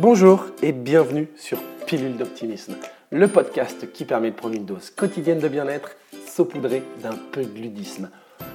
Bonjour 0.00 0.44
et 0.62 0.70
bienvenue 0.70 1.28
sur 1.34 1.58
Pilule 1.84 2.16
d'optimisme, 2.16 2.76
le 3.10 3.26
podcast 3.26 3.92
qui 3.92 4.04
permet 4.04 4.30
de 4.30 4.36
prendre 4.36 4.54
une 4.54 4.64
dose 4.64 4.90
quotidienne 4.90 5.40
de 5.40 5.48
bien-être 5.48 5.96
saupoudrée 6.24 6.84
d'un 7.02 7.16
peu 7.32 7.42
de 7.42 7.58
ludisme. 7.58 8.08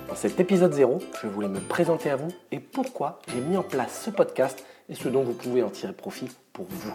Dans 0.08 0.16
cet 0.16 0.40
épisode 0.40 0.71
0, 0.71 1.00
je 1.21 1.28
voulais 1.28 1.50
me 1.50 1.60
présenter 1.60 2.10
à 2.10 2.16
vous 2.16 2.29
et 2.54 2.61
pourquoi 2.61 3.20
j'ai 3.28 3.42
mis 3.42 3.57
en 3.57 3.61
place 3.61 4.04
ce 4.06 4.10
podcast 4.10 4.64
et 4.88 4.96
ce 4.96 5.10
dont 5.10 5.24
vous 5.24 5.34
pouvez 5.34 5.64
en 5.64 5.70
tirer 5.70 5.92
profit 5.92 6.29
pour 6.54 6.66
vous. 6.70 6.93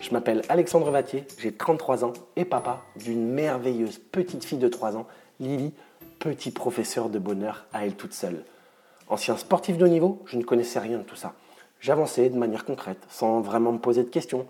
Je 0.00 0.10
m'appelle 0.10 0.42
Alexandre 0.48 0.90
Vatier, 0.90 1.24
j'ai 1.38 1.52
33 1.52 2.04
ans 2.04 2.12
et 2.34 2.44
papa 2.44 2.82
d'une 2.96 3.28
merveilleuse 3.28 3.98
petite 3.98 4.44
fille 4.44 4.58
de 4.58 4.66
3 4.66 4.96
ans, 4.96 5.06
Lily, 5.38 5.72
petit 6.18 6.50
professeur 6.50 7.08
de 7.08 7.20
bonheur 7.20 7.66
à 7.72 7.86
elle 7.86 7.94
toute 7.94 8.14
seule. 8.14 8.42
Ancien 9.06 9.36
sportif 9.36 9.78
de 9.78 9.86
niveau, 9.86 10.24
je 10.26 10.38
ne 10.38 10.42
connaissais 10.42 10.80
rien 10.80 10.98
de 10.98 11.04
tout 11.04 11.14
ça. 11.14 11.34
J'avançais 11.80 12.28
de 12.30 12.38
manière 12.38 12.64
concrète, 12.64 13.04
sans 13.08 13.40
vraiment 13.40 13.72
me 13.72 13.78
poser 13.78 14.02
de 14.02 14.08
questions. 14.08 14.46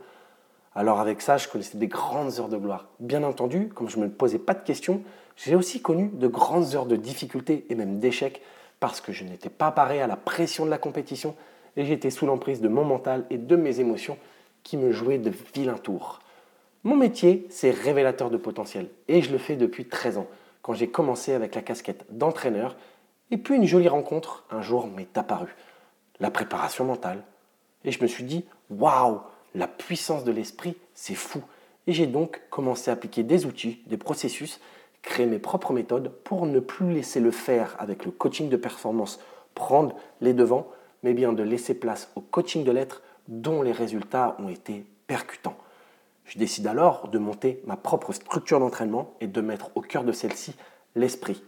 Alors 0.75 1.01
avec 1.01 1.23
ça, 1.23 1.37
je 1.37 1.49
connaissais 1.49 1.79
des 1.79 1.89
grandes 1.89 2.39
heures 2.39 2.49
de 2.49 2.57
gloire. 2.57 2.87
Bien 3.01 3.23
entendu, 3.23 3.69
comme 3.69 3.89
je 3.89 3.99
ne 3.99 4.05
me 4.05 4.11
posais 4.11 4.39
pas 4.39 4.55
de 4.55 4.63
questions, 4.63 5.03
j'ai 5.37 5.55
aussi 5.55 5.81
connu 5.81 6.11
de 6.13 6.29
grandes 6.29 6.75
heures 6.75 6.87
de 6.87 6.97
difficultés 6.97 7.67
et 7.69 7.75
même 7.75 7.99
d'échecs 7.99 8.43
parce 8.81 9.01
que 9.01 9.13
je 9.13 9.25
n'étais 9.25 9.49
pas 9.49 9.71
paré 9.71 10.01
à 10.01 10.07
la 10.07 10.17
pression 10.17 10.65
de 10.65 10.71
la 10.71 10.79
compétition 10.79 11.35
et 11.77 11.85
j'étais 11.85 12.11
sous 12.11 12.27
l'emprise 12.27 12.61
de 12.61 12.69
mon 12.69 12.85
mental 12.85 13.25
et 13.31 13.39
de 13.39 13.57
mes 13.57 13.81
émotions 13.81 14.19
qui 14.63 14.77
me 14.77 14.93
jouaient 14.93 15.19
de 15.19 15.33
vilains 15.55 15.79
tours. 15.79 16.21
Mon 16.85 16.97
métier, 16.97 17.47
c'est 17.51 17.71
révélateur 17.71 18.31
de 18.31 18.37
potentiel 18.37 18.89
et 19.09 19.23
je 19.23 19.33
le 19.33 19.39
fais 19.39 19.57
depuis 19.57 19.87
13 19.87 20.19
ans, 20.19 20.27
quand 20.63 20.75
j'ai 20.75 20.89
commencé 20.89 21.33
avec 21.33 21.55
la 21.55 21.63
casquette 21.63 22.05
d'entraîneur 22.11 22.77
et 23.31 23.39
puis 23.39 23.57
une 23.57 23.67
jolie 23.67 23.89
rencontre 23.89 24.45
un 24.51 24.63
jour 24.63 24.87
m'est 24.87 25.17
apparue, 25.19 25.55
la 26.21 26.31
préparation 26.31 26.85
mentale. 26.85 27.23
Et 27.85 27.93
je 27.93 28.03
me 28.03 28.07
suis 28.07 28.25
dit, 28.25 28.45
waouh, 28.71 29.21
la 29.55 29.69
puissance 29.69 30.25
de 30.25 30.33
l'esprit, 30.33 30.77
c'est 30.95 31.15
fou. 31.15 31.43
Et 31.87 31.93
j'ai 31.93 32.07
donc 32.07 32.41
commencé 32.51 32.91
à 32.91 32.95
appliquer 32.95 33.23
des 33.23 33.47
outils, 33.47 33.81
des 33.87 33.97
processus, 33.97 34.61
créer 35.03 35.27
mes 35.27 35.39
propres 35.39 35.73
méthodes 35.73 36.11
pour 36.25 36.47
ne 36.47 36.61
plus 36.61 36.93
laisser 36.93 37.21
le 37.21 37.31
faire 37.31 37.77
avec 37.79 38.05
le 38.05 38.11
coaching 38.11 38.49
de 38.49 38.57
performance 38.57 39.21
prendre 39.55 39.97
les 40.21 40.35
devants, 40.35 40.69
mais 41.03 41.15
bien 41.15 41.33
de 41.33 41.43
laisser 41.43 41.75
place 41.75 42.11
au 42.17 42.21
coaching 42.21 42.65
de 42.65 42.73
l'être 42.73 43.03
dont 43.29 43.63
les 43.63 43.73
résultats 43.73 44.37
ont 44.39 44.49
été 44.49 44.85
percutants. 45.07 45.57
Je 46.27 46.39
décide 46.39 46.67
alors 46.67 47.09
de 47.09 47.19
monter 47.19 47.63
ma 47.67 47.77
propre 47.77 48.13
structure 48.13 48.59
d'entraînement 48.61 49.15
et 49.21 49.29
de 49.29 49.41
mettre 49.41 49.71
au 49.77 49.81
cœur 49.81 50.05
de 50.05 50.13
celle-ci 50.13 50.55
l'esprit. 50.97 51.43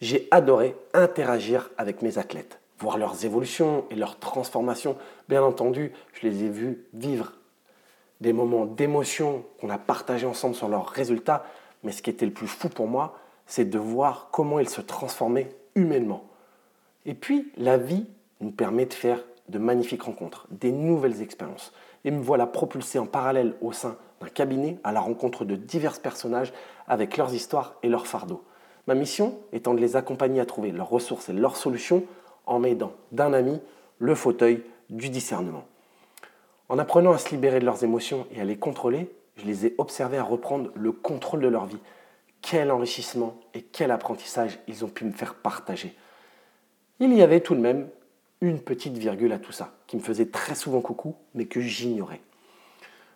J'ai 0.00 0.28
adoré 0.30 0.76
interagir 0.94 1.70
avec 1.78 2.02
mes 2.02 2.18
athlètes, 2.18 2.59
voir 2.80 2.98
leurs 2.98 3.24
évolutions 3.24 3.84
et 3.90 3.94
leurs 3.94 4.18
transformations. 4.18 4.96
Bien 5.28 5.42
entendu, 5.42 5.92
je 6.14 6.26
les 6.26 6.44
ai 6.44 6.48
vus 6.48 6.84
vivre 6.94 7.32
des 8.20 8.32
moments 8.32 8.66
d'émotion 8.66 9.44
qu'on 9.60 9.70
a 9.70 9.78
partagés 9.78 10.26
ensemble 10.26 10.54
sur 10.54 10.68
leurs 10.68 10.88
résultats, 10.88 11.44
mais 11.82 11.92
ce 11.92 12.02
qui 12.02 12.10
était 12.10 12.26
le 12.26 12.32
plus 12.32 12.46
fou 12.46 12.68
pour 12.68 12.86
moi, 12.86 13.18
c'est 13.46 13.64
de 13.64 13.78
voir 13.78 14.28
comment 14.30 14.58
ils 14.58 14.68
se 14.68 14.80
transformaient 14.80 15.50
humainement. 15.74 16.24
Et 17.06 17.14
puis, 17.14 17.50
la 17.56 17.78
vie 17.78 18.06
nous 18.40 18.50
permet 18.50 18.86
de 18.86 18.94
faire 18.94 19.20
de 19.48 19.58
magnifiques 19.58 20.02
rencontres, 20.02 20.46
des 20.50 20.70
nouvelles 20.72 21.22
expériences. 21.22 21.72
Et 22.04 22.10
me 22.10 22.22
voilà 22.22 22.46
propulsé 22.46 22.98
en 22.98 23.06
parallèle 23.06 23.54
au 23.60 23.72
sein 23.72 23.96
d'un 24.20 24.28
cabinet 24.28 24.78
à 24.84 24.92
la 24.92 25.00
rencontre 25.00 25.44
de 25.44 25.56
divers 25.56 26.00
personnages 26.00 26.52
avec 26.86 27.16
leurs 27.16 27.34
histoires 27.34 27.74
et 27.82 27.88
leurs 27.88 28.06
fardeaux. 28.06 28.44
Ma 28.86 28.94
mission 28.94 29.38
étant 29.52 29.74
de 29.74 29.80
les 29.80 29.96
accompagner 29.96 30.40
à 30.40 30.46
trouver 30.46 30.72
leurs 30.72 30.88
ressources 30.88 31.28
et 31.28 31.32
leurs 31.32 31.56
solutions 31.56 32.04
en 32.46 32.58
m'aidant 32.58 32.92
d'un 33.12 33.32
ami 33.32 33.60
le 33.98 34.14
fauteuil 34.14 34.62
du 34.88 35.08
discernement. 35.08 35.64
En 36.68 36.78
apprenant 36.78 37.12
à 37.12 37.18
se 37.18 37.30
libérer 37.30 37.60
de 37.60 37.64
leurs 37.64 37.84
émotions 37.84 38.26
et 38.32 38.40
à 38.40 38.44
les 38.44 38.56
contrôler, 38.56 39.10
je 39.36 39.44
les 39.44 39.66
ai 39.66 39.74
observés 39.78 40.18
à 40.18 40.22
reprendre 40.22 40.70
le 40.74 40.92
contrôle 40.92 41.40
de 41.40 41.48
leur 41.48 41.66
vie. 41.66 41.78
Quel 42.42 42.70
enrichissement 42.70 43.36
et 43.54 43.62
quel 43.62 43.90
apprentissage 43.90 44.58
ils 44.68 44.84
ont 44.84 44.88
pu 44.88 45.04
me 45.04 45.12
faire 45.12 45.34
partager. 45.34 45.94
Il 47.00 47.12
y 47.14 47.22
avait 47.22 47.40
tout 47.40 47.54
de 47.54 47.60
même 47.60 47.88
une 48.40 48.60
petite 48.60 48.96
virgule 48.96 49.32
à 49.32 49.38
tout 49.38 49.52
ça, 49.52 49.74
qui 49.86 49.96
me 49.96 50.02
faisait 50.02 50.26
très 50.26 50.54
souvent 50.54 50.80
coucou, 50.80 51.14
mais 51.34 51.46
que 51.46 51.60
j'ignorais. 51.60 52.20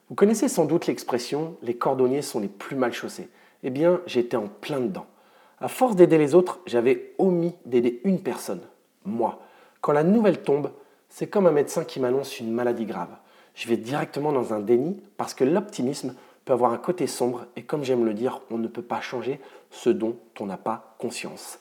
Vous 0.09 0.15
connaissez 0.15 0.49
sans 0.49 0.65
doute 0.65 0.87
l'expression 0.87 1.57
les 1.63 1.77
cordonniers 1.77 2.23
sont 2.23 2.41
les 2.41 2.49
plus 2.49 2.77
mal 2.77 2.93
chaussés. 2.93 3.29
Eh 3.63 3.71
bien, 3.71 4.01
j'étais 4.07 4.37
en 4.37 4.49
plein 4.49 4.81
dedans. 4.81 5.07
À 5.61 5.69
force 5.69 5.97
d'aider 5.97 6.19
les 6.19 6.34
autres, 6.34 6.61
j'avais 6.67 7.15
omis 7.19 7.55
d'aider 7.65 8.01
une 8.05 8.21
personne, 8.21 8.61
moi. 9.04 9.41
Quand 9.81 9.92
la 9.92 10.04
nouvelle 10.04 10.42
tombe, 10.42 10.70
c'est 11.09 11.26
comme 11.26 11.47
un 11.47 11.53
médecin 11.53 11.84
qui 11.84 12.00
m'annonce 12.00 12.41
une 12.41 12.53
maladie 12.53 12.87
grave. 12.87 13.16
Je 13.54 13.69
vais 13.69 13.76
directement 13.76 14.32
dans 14.32 14.53
un 14.53 14.60
déni 14.60 15.00
parce 15.16 15.34
que 15.34 15.44
l'optimisme 15.44 16.15
peut 16.44 16.53
avoir 16.53 16.72
un 16.72 16.78
côté 16.78 17.06
sombre 17.06 17.47
et 17.56 17.62
comme 17.62 17.84
j'aime 17.84 18.04
le 18.04 18.15
dire, 18.15 18.41
on 18.50 18.59
ne 18.59 18.69
peut 18.69 18.82
pas 18.82 19.00
changer 19.00 19.41
ce 19.70 19.91
dont 19.91 20.16
on 20.41 20.47
n'a 20.47 20.56
pas 20.56 20.97
conscience. 20.98 21.59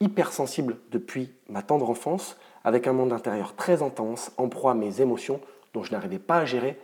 Hypersensible 0.00 0.76
depuis 0.90 1.32
ma 1.48 1.62
tendre 1.62 1.90
enfance, 1.90 2.36
avec 2.64 2.86
un 2.86 2.92
monde 2.92 3.12
intérieur 3.12 3.54
très 3.56 3.82
intense, 3.82 4.30
en 4.36 4.48
proie 4.48 4.72
à 4.72 4.74
mes 4.74 5.00
émotions 5.00 5.40
dont 5.74 5.82
je 5.82 5.92
n'arrivais 5.92 6.18
pas 6.18 6.38
à 6.38 6.44
gérer, 6.44 6.78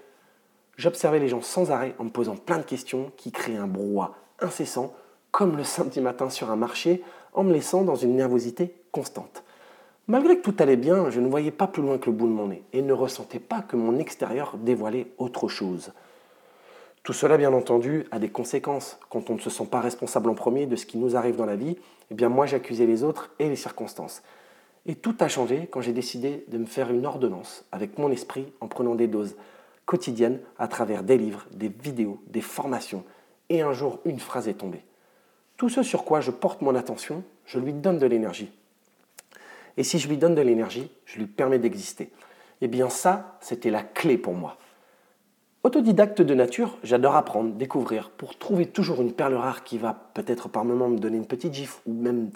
j'observais 0.77 1.21
les 1.21 1.29
gens 1.29 1.43
sans 1.43 1.71
arrêt 1.71 1.95
en 1.99 2.05
me 2.05 2.11
posant 2.11 2.37
plein 2.37 2.59
de 2.59 2.65
questions 2.65 3.13
qui 3.17 3.31
créaient 3.31 3.57
un 3.57 3.67
brouhaha 3.67 4.15
incessant, 4.41 4.95
comme 5.31 5.57
le 5.57 5.65
samedi 5.65 6.01
matin 6.01 6.31
sur 6.31 6.51
un 6.51 6.57
marché, 6.57 7.03
en 7.33 7.45
me 7.45 7.53
laissant 7.53 7.83
dans 7.83 7.97
une 7.97 8.17
nervosité 8.17 8.75
constante. 8.93 9.45
Malgré 10.07 10.37
que 10.37 10.43
tout 10.43 10.57
allait 10.59 10.77
bien, 10.77 11.09
je 11.09 11.19
ne 11.19 11.29
voyais 11.29 11.51
pas 11.51 11.67
plus 11.67 11.81
loin 11.81 11.97
que 11.97 12.11
le 12.11 12.17
bout 12.17 12.27
de 12.27 12.33
mon 12.33 12.49
nez 12.49 12.63
et 12.75 12.83
ne 12.83 12.93
ressentais 12.93 13.39
pas 13.39 13.63
que 13.63 13.75
mon 13.75 13.99
extérieur 13.99 14.59
dévoilait 14.59 15.07
autre 15.17 15.49
chose. 15.49 15.93
Tout 17.03 17.15
cela, 17.15 17.39
bien 17.39 17.55
entendu, 17.55 18.07
a 18.11 18.19
des 18.19 18.29
conséquences. 18.29 18.99
Quand 19.09 19.31
on 19.31 19.35
ne 19.35 19.41
se 19.41 19.49
sent 19.49 19.65
pas 19.65 19.81
responsable 19.81 20.29
en 20.29 20.35
premier 20.35 20.67
de 20.67 20.77
ce 20.77 20.85
qui 20.85 20.99
nous 20.99 21.17
arrive 21.17 21.37
dans 21.37 21.47
la 21.47 21.57
vie, 21.57 21.79
eh 22.11 22.15
bien 22.15 22.29
moi 22.29 22.45
j'accusais 22.45 22.85
les 22.85 23.03
autres 23.03 23.31
et 23.39 23.49
les 23.49 23.57
circonstances. 23.57 24.23
Et 24.85 24.95
tout 24.95 25.15
a 25.21 25.29
changé 25.29 25.69
quand 25.71 25.81
j'ai 25.81 25.95
décidé 25.95 26.45
de 26.49 26.59
me 26.59 26.67
faire 26.67 26.91
une 26.91 27.07
ordonnance 27.07 27.65
avec 27.73 27.97
mon 27.97 28.11
esprit 28.11 28.53
en 28.61 28.69
prenant 28.69 28.95
des 28.95 29.07
doses 29.07 29.37
quotidiennes 29.87 30.41
à 30.59 30.69
travers 30.69 31.03
des 31.03 31.17
livres, 31.17 31.47
des 31.53 31.69
vidéos, 31.69 32.21
des 32.27 32.43
formations. 32.43 33.05
Et 33.49 33.63
un 33.63 33.73
jour, 33.73 34.01
une 34.05 34.19
phrase 34.19 34.49
est 34.49 34.55
tombée. 34.55 34.85
Tout 35.57 35.71
ce 35.71 35.83
sur 35.83 36.05
quoi 36.05 36.21
je 36.21 36.31
porte 36.31 36.61
mon 36.61 36.75
attention, 36.75 37.23
je 37.47 37.59
lui 37.59 37.73
donne 37.73 37.99
de 37.99 38.07
l'énergie. 38.07 38.53
Et 39.77 39.85
si 39.85 39.99
je 39.99 40.09
lui 40.09 40.17
donne 40.17 40.35
de 40.35 40.43
l'énergie, 40.43 40.91
je 41.05 41.19
lui 41.19 41.27
permets 41.27 41.59
d'exister. 41.59 42.11
Eh 42.61 42.69
bien 42.69 42.89
ça, 42.89 43.37
c'était 43.41 43.71
la 43.71 43.83
clé 43.83 44.17
pour 44.17 44.35
moi. 44.35 44.57
Autodidacte 45.65 46.21
de 46.21 46.35
nature, 46.35 46.77
j'adore 46.83 47.17
apprendre, 47.17 47.55
découvrir, 47.55 48.11
pour 48.11 48.37
trouver 48.37 48.67
toujours 48.67 49.01
une 49.01 49.13
perle 49.13 49.35
rare 49.35 49.65
qui 49.65 49.79
va 49.79 50.11
peut-être 50.13 50.49
par 50.49 50.65
moment 50.65 50.89
me 50.89 50.99
donner 50.99 51.17
une 51.17 51.27
petite 51.27 51.55
gifle 51.55 51.81
ou 51.87 51.95
même 51.95 52.31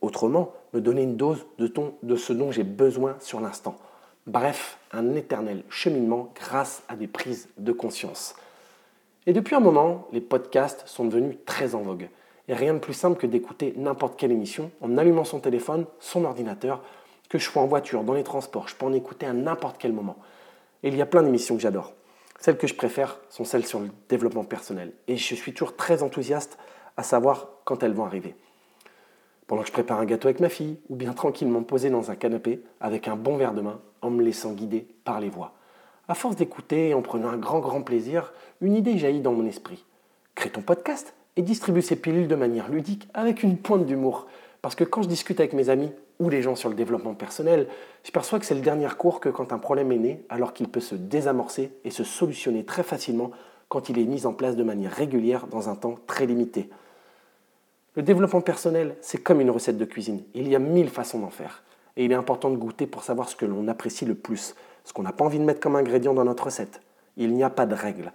autrement 0.00 0.54
me 0.72 0.80
donner 0.80 1.02
une 1.02 1.16
dose 1.16 1.44
de, 1.58 2.16
ce 2.16 2.32
dont 2.32 2.50
j'ai 2.50 2.62
besoin 2.62 3.16
sur 3.20 3.40
l'instant. 3.40 3.76
Bref, 4.26 4.78
un 4.92 5.14
éternel 5.14 5.62
cheminement 5.68 6.32
grâce 6.34 6.82
à 6.88 6.96
des 6.96 7.06
prises 7.06 7.48
de 7.58 7.72
conscience. 7.72 8.34
Et 9.26 9.34
depuis 9.34 9.54
un 9.54 9.60
moment, 9.60 10.08
les 10.12 10.20
podcasts 10.20 10.84
sont 10.86 11.04
devenus 11.04 11.36
très 11.44 11.74
en 11.74 11.82
vogue. 11.82 12.08
Et 12.48 12.54
rien 12.54 12.74
de 12.74 12.78
plus 12.78 12.94
simple 12.94 13.18
que 13.18 13.26
d'écouter 13.26 13.74
n'importe 13.76 14.18
quelle 14.18 14.32
émission 14.32 14.70
en 14.80 14.96
allumant 14.96 15.24
son 15.24 15.40
téléphone, 15.40 15.86
son 16.00 16.24
ordinateur, 16.24 16.82
que 17.28 17.38
je 17.38 17.44
sois 17.44 17.62
en 17.62 17.66
voiture, 17.66 18.04
dans 18.04 18.14
les 18.14 18.24
transports, 18.24 18.68
je 18.68 18.74
peux 18.74 18.86
en 18.86 18.92
écouter 18.92 19.26
à 19.26 19.32
n'importe 19.32 19.76
quel 19.78 19.92
moment. 19.92 20.16
Et 20.82 20.88
il 20.88 20.96
y 20.96 21.02
a 21.02 21.06
plein 21.06 21.22
d'émissions 21.22 21.56
que 21.56 21.62
j'adore. 21.62 21.92
Celles 22.40 22.56
que 22.56 22.66
je 22.66 22.74
préfère 22.74 23.18
sont 23.28 23.44
celles 23.44 23.66
sur 23.66 23.80
le 23.80 23.90
développement 24.08 24.44
personnel. 24.44 24.92
Et 25.08 25.16
je 25.16 25.34
suis 25.34 25.52
toujours 25.52 25.76
très 25.76 26.02
enthousiaste 26.02 26.56
à 26.96 27.02
savoir 27.02 27.48
quand 27.64 27.82
elles 27.82 27.92
vont 27.92 28.06
arriver 28.06 28.34
pendant 29.48 29.62
que 29.62 29.68
je 29.68 29.72
prépare 29.72 29.98
un 29.98 30.04
gâteau 30.04 30.28
avec 30.28 30.40
ma 30.40 30.50
fille, 30.50 30.78
ou 30.88 30.94
bien 30.94 31.14
tranquillement 31.14 31.62
posé 31.62 31.90
dans 31.90 32.10
un 32.12 32.14
canapé 32.14 32.62
avec 32.80 33.08
un 33.08 33.16
bon 33.16 33.36
verre 33.36 33.54
de 33.54 33.62
main 33.62 33.80
en 34.02 34.10
me 34.10 34.22
laissant 34.22 34.52
guider 34.52 34.86
par 35.04 35.20
les 35.20 35.30
voix. 35.30 35.54
À 36.06 36.14
force 36.14 36.36
d'écouter 36.36 36.90
et 36.90 36.94
en 36.94 37.02
prenant 37.02 37.28
un 37.28 37.38
grand 37.38 37.58
grand 37.58 37.82
plaisir, 37.82 38.32
une 38.60 38.76
idée 38.76 38.98
jaillit 38.98 39.20
dans 39.20 39.32
mon 39.32 39.46
esprit. 39.46 39.84
Crée 40.34 40.50
ton 40.50 40.60
podcast 40.60 41.14
et 41.38 41.42
distribue 41.42 41.82
ces 41.82 41.94
pilules 41.94 42.26
de 42.26 42.34
manière 42.34 42.68
ludique 42.68 43.08
avec 43.14 43.44
une 43.44 43.56
pointe 43.56 43.86
d'humour. 43.86 44.26
Parce 44.60 44.74
que 44.74 44.82
quand 44.82 45.02
je 45.02 45.08
discute 45.08 45.38
avec 45.38 45.52
mes 45.52 45.70
amis 45.70 45.92
ou 46.18 46.28
les 46.28 46.42
gens 46.42 46.56
sur 46.56 46.68
le 46.68 46.74
développement 46.74 47.14
personnel, 47.14 47.68
je 48.02 48.10
perçois 48.10 48.40
que 48.40 48.44
c'est 48.44 48.56
le 48.56 48.60
dernier 48.60 48.88
cours 48.98 49.20
que 49.20 49.28
quand 49.28 49.52
un 49.52 49.58
problème 49.58 49.92
est 49.92 49.98
né, 49.98 50.24
alors 50.30 50.52
qu'il 50.52 50.68
peut 50.68 50.80
se 50.80 50.96
désamorcer 50.96 51.70
et 51.84 51.90
se 51.90 52.02
solutionner 52.02 52.64
très 52.64 52.82
facilement 52.82 53.30
quand 53.68 53.88
il 53.88 54.00
est 54.00 54.04
mis 54.04 54.26
en 54.26 54.32
place 54.32 54.56
de 54.56 54.64
manière 54.64 54.90
régulière 54.90 55.46
dans 55.46 55.68
un 55.68 55.76
temps 55.76 55.94
très 56.08 56.26
limité. 56.26 56.68
Le 57.94 58.02
développement 58.02 58.40
personnel, 58.40 58.96
c'est 59.00 59.22
comme 59.22 59.40
une 59.40 59.50
recette 59.50 59.78
de 59.78 59.84
cuisine. 59.84 60.22
Il 60.34 60.48
y 60.48 60.56
a 60.56 60.58
mille 60.58 60.88
façons 60.88 61.20
d'en 61.20 61.30
faire. 61.30 61.62
Et 61.96 62.04
il 62.04 62.10
est 62.10 62.16
important 62.16 62.50
de 62.50 62.56
goûter 62.56 62.88
pour 62.88 63.04
savoir 63.04 63.28
ce 63.28 63.36
que 63.36 63.46
l'on 63.46 63.68
apprécie 63.68 64.04
le 64.04 64.16
plus, 64.16 64.56
ce 64.84 64.92
qu'on 64.92 65.02
n'a 65.04 65.12
pas 65.12 65.24
envie 65.24 65.38
de 65.38 65.44
mettre 65.44 65.60
comme 65.60 65.76
ingrédient 65.76 66.14
dans 66.14 66.24
notre 66.24 66.46
recette. 66.46 66.80
Il 67.16 67.32
n'y 67.32 67.44
a 67.44 67.50
pas 67.50 67.66
de 67.66 67.76
règle. 67.76 68.12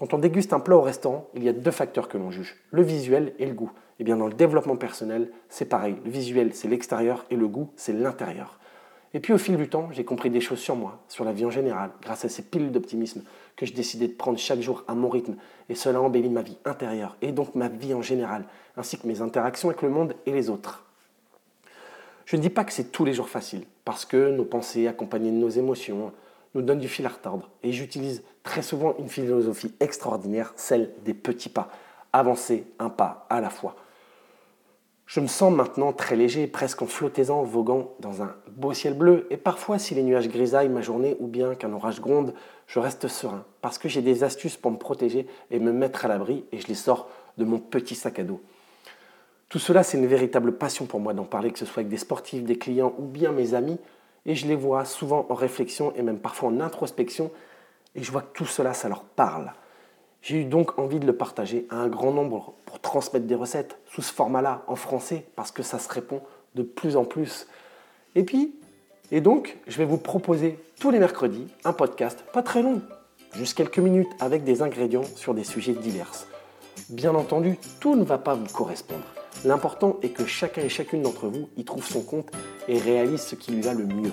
Quand 0.00 0.14
on 0.14 0.18
déguste 0.18 0.54
un 0.54 0.60
plat 0.60 0.78
au 0.78 0.80
restaurant, 0.80 1.28
il 1.34 1.44
y 1.44 1.48
a 1.50 1.52
deux 1.52 1.70
facteurs 1.70 2.08
que 2.08 2.16
l'on 2.16 2.30
juge, 2.30 2.56
le 2.70 2.82
visuel 2.82 3.34
et 3.38 3.44
le 3.44 3.52
goût. 3.52 3.70
Et 3.74 4.00
eh 4.00 4.04
bien 4.04 4.16
dans 4.16 4.28
le 4.28 4.32
développement 4.32 4.76
personnel, 4.76 5.30
c'est 5.50 5.66
pareil. 5.66 5.94
Le 6.06 6.10
visuel, 6.10 6.54
c'est 6.54 6.68
l'extérieur 6.68 7.26
et 7.28 7.36
le 7.36 7.46
goût, 7.46 7.68
c'est 7.76 7.92
l'intérieur. 7.92 8.58
Et 9.12 9.20
puis 9.20 9.34
au 9.34 9.38
fil 9.38 9.58
du 9.58 9.68
temps, 9.68 9.90
j'ai 9.92 10.04
compris 10.04 10.30
des 10.30 10.40
choses 10.40 10.58
sur 10.58 10.74
moi, 10.74 11.00
sur 11.08 11.22
la 11.26 11.34
vie 11.34 11.44
en 11.44 11.50
général, 11.50 11.90
grâce 12.00 12.24
à 12.24 12.30
ces 12.30 12.40
piles 12.40 12.72
d'optimisme 12.72 13.24
que 13.56 13.66
je 13.66 13.74
décidais 13.74 14.08
de 14.08 14.14
prendre 14.14 14.38
chaque 14.38 14.62
jour 14.62 14.84
à 14.88 14.94
mon 14.94 15.10
rythme. 15.10 15.36
Et 15.68 15.74
cela 15.74 16.00
embellit 16.00 16.30
ma 16.30 16.40
vie 16.40 16.56
intérieure 16.64 17.18
et 17.20 17.32
donc 17.32 17.54
ma 17.54 17.68
vie 17.68 17.92
en 17.92 18.00
général, 18.00 18.46
ainsi 18.78 18.98
que 18.98 19.06
mes 19.06 19.20
interactions 19.20 19.68
avec 19.68 19.82
le 19.82 19.90
monde 19.90 20.14
et 20.24 20.32
les 20.32 20.48
autres. 20.48 20.86
Je 22.24 22.36
ne 22.36 22.40
dis 22.40 22.48
pas 22.48 22.64
que 22.64 22.72
c'est 22.72 22.90
tous 22.90 23.04
les 23.04 23.12
jours 23.12 23.28
facile, 23.28 23.64
parce 23.84 24.06
que 24.06 24.30
nos 24.30 24.46
pensées 24.46 24.86
accompagnées 24.86 25.30
de 25.30 25.36
nos 25.36 25.50
émotions 25.50 26.10
nous 26.54 26.62
donnent 26.62 26.78
du 26.78 26.88
fil 26.88 27.06
à 27.06 27.10
retordre. 27.10 27.50
Et 27.62 27.72
j'utilise 27.72 28.22
très 28.42 28.62
souvent 28.62 28.94
une 28.98 29.08
philosophie 29.08 29.74
extraordinaire, 29.80 30.52
celle 30.56 30.92
des 31.04 31.14
petits 31.14 31.48
pas. 31.48 31.68
Avancer 32.12 32.64
un 32.78 32.90
pas 32.90 33.26
à 33.30 33.40
la 33.40 33.50
fois. 33.50 33.76
Je 35.06 35.18
me 35.18 35.26
sens 35.26 35.52
maintenant 35.52 35.92
très 35.92 36.14
léger, 36.14 36.46
presque 36.46 36.82
en 36.82 36.86
flottaisant, 36.86 37.42
voguant 37.42 37.94
dans 37.98 38.22
un 38.22 38.32
beau 38.52 38.72
ciel 38.72 38.94
bleu. 38.94 39.26
Et 39.30 39.36
parfois, 39.36 39.78
si 39.80 39.92
les 39.94 40.04
nuages 40.04 40.28
grisaillent 40.28 40.68
ma 40.68 40.82
journée 40.82 41.16
ou 41.18 41.26
bien 41.26 41.56
qu'un 41.56 41.72
orage 41.72 42.00
gronde, 42.00 42.32
je 42.68 42.78
reste 42.78 43.08
serein 43.08 43.44
parce 43.60 43.76
que 43.76 43.88
j'ai 43.88 44.02
des 44.02 44.22
astuces 44.22 44.56
pour 44.56 44.70
me 44.70 44.76
protéger 44.76 45.26
et 45.50 45.58
me 45.58 45.72
mettre 45.72 46.04
à 46.04 46.08
l'abri 46.08 46.44
et 46.52 46.60
je 46.60 46.68
les 46.68 46.74
sors 46.74 47.08
de 47.38 47.44
mon 47.44 47.58
petit 47.58 47.96
sac 47.96 48.20
à 48.20 48.22
dos. 48.22 48.40
Tout 49.48 49.58
cela, 49.58 49.82
c'est 49.82 49.98
une 49.98 50.06
véritable 50.06 50.52
passion 50.52 50.86
pour 50.86 51.00
moi 51.00 51.12
d'en 51.12 51.24
parler, 51.24 51.50
que 51.50 51.58
ce 51.58 51.66
soit 51.66 51.80
avec 51.80 51.88
des 51.88 51.96
sportifs, 51.96 52.44
des 52.44 52.56
clients 52.56 52.94
ou 52.96 53.02
bien 53.02 53.32
mes 53.32 53.54
amis. 53.54 53.78
Et 54.26 54.34
je 54.34 54.46
les 54.46 54.56
vois 54.56 54.84
souvent 54.84 55.26
en 55.28 55.34
réflexion 55.34 55.92
et 55.96 56.02
même 56.02 56.18
parfois 56.18 56.50
en 56.50 56.60
introspection. 56.60 57.30
Et 57.94 58.02
je 58.02 58.12
vois 58.12 58.22
que 58.22 58.32
tout 58.34 58.46
cela, 58.46 58.74
ça 58.74 58.88
leur 58.88 59.02
parle. 59.02 59.52
J'ai 60.22 60.42
eu 60.42 60.44
donc 60.44 60.78
envie 60.78 61.00
de 61.00 61.06
le 61.06 61.16
partager 61.16 61.66
à 61.70 61.76
un 61.76 61.88
grand 61.88 62.12
nombre 62.12 62.54
pour 62.66 62.80
transmettre 62.80 63.26
des 63.26 63.34
recettes 63.34 63.78
sous 63.86 64.02
ce 64.02 64.12
format-là 64.12 64.62
en 64.66 64.76
français 64.76 65.24
parce 65.34 65.50
que 65.50 65.62
ça 65.62 65.78
se 65.78 65.88
répond 65.88 66.20
de 66.54 66.62
plus 66.62 66.96
en 66.96 67.04
plus. 67.04 67.46
Et 68.14 68.22
puis, 68.22 68.54
et 69.12 69.20
donc, 69.20 69.56
je 69.66 69.78
vais 69.78 69.84
vous 69.84 69.96
proposer 69.96 70.58
tous 70.78 70.90
les 70.90 70.98
mercredis 70.98 71.46
un 71.64 71.72
podcast 71.72 72.22
pas 72.32 72.42
très 72.42 72.62
long, 72.62 72.82
juste 73.34 73.56
quelques 73.56 73.78
minutes 73.78 74.10
avec 74.20 74.44
des 74.44 74.62
ingrédients 74.62 75.04
sur 75.16 75.34
des 75.34 75.44
sujets 75.44 75.72
divers. 75.72 76.12
Bien 76.90 77.14
entendu, 77.14 77.58
tout 77.80 77.96
ne 77.96 78.04
va 78.04 78.18
pas 78.18 78.34
vous 78.34 78.46
correspondre. 78.46 79.04
L'important 79.44 79.96
est 80.02 80.10
que 80.10 80.26
chacun 80.26 80.60
et 80.62 80.68
chacune 80.68 81.02
d'entre 81.02 81.28
vous 81.28 81.48
y 81.56 81.64
trouve 81.64 81.86
son 81.86 82.02
compte 82.02 82.30
et 82.68 82.78
réalise 82.78 83.22
ce 83.22 83.34
qui 83.34 83.52
lui 83.52 83.62
va 83.62 83.72
le 83.72 83.86
mieux. 83.86 84.12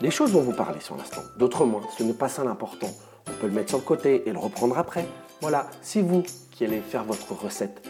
Les 0.00 0.10
choses 0.10 0.32
vont 0.32 0.42
vous 0.42 0.52
parler 0.52 0.80
sur 0.80 0.96
l'instant, 0.96 1.22
d'autres 1.38 1.64
moins, 1.64 1.82
ce 1.96 2.02
n'est 2.02 2.12
pas 2.12 2.28
ça 2.28 2.44
l'important. 2.44 2.90
On 3.26 3.32
peut 3.40 3.46
le 3.46 3.52
mettre 3.52 3.70
sur 3.70 3.78
le 3.78 3.84
côté 3.84 4.28
et 4.28 4.32
le 4.32 4.38
reprendre 4.38 4.78
après. 4.78 5.06
Voilà, 5.40 5.70
c'est 5.80 6.02
vous 6.02 6.22
qui 6.50 6.64
allez 6.64 6.80
faire 6.80 7.04
votre 7.04 7.32
recette. 7.32 7.82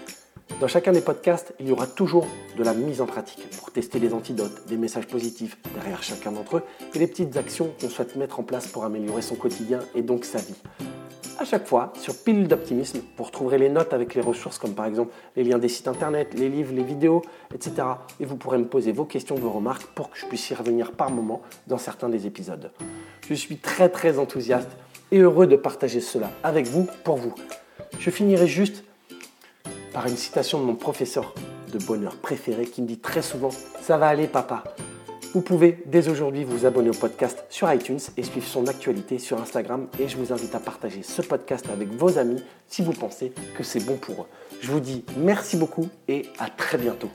Dans 0.60 0.68
chacun 0.68 0.92
des 0.92 1.00
podcasts, 1.00 1.52
il 1.60 1.68
y 1.68 1.72
aura 1.72 1.86
toujours 1.86 2.26
de 2.56 2.62
la 2.62 2.74
mise 2.74 3.00
en 3.00 3.06
pratique 3.06 3.48
pour 3.58 3.70
tester 3.70 3.98
les 3.98 4.12
antidotes, 4.14 4.66
des 4.68 4.76
messages 4.76 5.06
positifs 5.06 5.58
derrière 5.74 6.02
chacun 6.02 6.32
d'entre 6.32 6.58
eux 6.58 6.62
et 6.94 6.98
les 6.98 7.06
petites 7.06 7.36
actions 7.36 7.70
qu'on 7.80 7.88
souhaite 7.88 8.16
mettre 8.16 8.40
en 8.40 8.42
place 8.42 8.66
pour 8.68 8.84
améliorer 8.84 9.22
son 9.22 9.34
quotidien 9.34 9.80
et 9.94 10.02
donc 10.02 10.24
sa 10.24 10.38
vie. 10.38 10.87
À 11.40 11.44
chaque 11.44 11.68
fois, 11.68 11.92
sur 11.96 12.16
Pile 12.16 12.48
d'Optimisme, 12.48 13.00
vous 13.16 13.22
retrouverez 13.22 13.58
les 13.58 13.68
notes 13.68 13.94
avec 13.94 14.16
les 14.16 14.20
ressources 14.20 14.58
comme 14.58 14.74
par 14.74 14.86
exemple 14.86 15.12
les 15.36 15.44
liens 15.44 15.58
des 15.58 15.68
sites 15.68 15.86
internet, 15.86 16.34
les 16.34 16.48
livres, 16.48 16.74
les 16.74 16.82
vidéos, 16.82 17.22
etc. 17.54 17.86
Et 18.18 18.24
vous 18.24 18.34
pourrez 18.34 18.58
me 18.58 18.66
poser 18.66 18.90
vos 18.90 19.04
questions, 19.04 19.36
vos 19.36 19.50
remarques 19.50 19.86
pour 19.94 20.10
que 20.10 20.18
je 20.18 20.26
puisse 20.26 20.50
y 20.50 20.54
revenir 20.54 20.90
par 20.90 21.12
moment 21.12 21.40
dans 21.68 21.78
certains 21.78 22.08
des 22.08 22.26
épisodes. 22.26 22.72
Je 23.28 23.34
suis 23.34 23.56
très 23.56 23.88
très 23.88 24.18
enthousiaste 24.18 24.70
et 25.12 25.18
heureux 25.20 25.46
de 25.46 25.54
partager 25.54 26.00
cela 26.00 26.28
avec 26.42 26.66
vous, 26.66 26.88
pour 27.04 27.18
vous. 27.18 27.34
Je 28.00 28.10
finirai 28.10 28.48
juste 28.48 28.82
par 29.92 30.08
une 30.08 30.16
citation 30.16 30.58
de 30.58 30.64
mon 30.64 30.74
professeur 30.74 31.34
de 31.72 31.78
bonheur 31.78 32.16
préféré 32.16 32.66
qui 32.66 32.82
me 32.82 32.88
dit 32.88 32.98
très 32.98 33.22
souvent⁇ 33.22 33.48
Ça 33.80 33.96
va 33.96 34.08
aller 34.08 34.26
papa⁇ 34.26 34.64
Vous 35.34 35.42
pouvez 35.42 35.78
dès 35.84 36.08
aujourd'hui 36.08 36.44
vous 36.44 36.64
abonner 36.64 36.88
au 36.88 36.94
podcast 36.94 37.44
sur 37.50 37.70
iTunes 37.72 37.98
et 38.16 38.22
suivre 38.22 38.46
son 38.46 38.66
actualité 38.66 39.18
sur 39.18 39.38
Instagram 39.38 39.86
et 40.00 40.08
je 40.08 40.16
vous 40.16 40.32
invite 40.32 40.54
à 40.54 40.60
partager 40.60 41.02
ce 41.02 41.20
podcast 41.20 41.66
avec 41.70 41.88
vos 41.90 42.18
amis 42.18 42.42
si 42.66 42.82
vous 42.82 42.92
pensez 42.92 43.32
que 43.54 43.62
c'est 43.62 43.84
bon 43.84 43.96
pour 43.96 44.22
eux. 44.22 44.26
Je 44.62 44.70
vous 44.70 44.80
dis 44.80 45.04
merci 45.18 45.56
beaucoup 45.56 45.88
et 46.08 46.26
à 46.38 46.48
très 46.48 46.78
bientôt. 46.78 47.10